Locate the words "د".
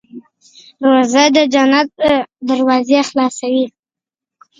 1.35-1.37